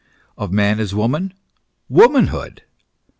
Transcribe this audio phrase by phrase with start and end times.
[0.35, 1.31] Of man as woman?
[1.87, 2.63] Womanhood.